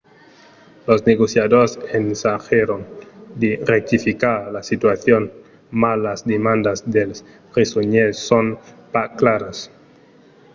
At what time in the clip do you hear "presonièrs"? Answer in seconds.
7.53-8.17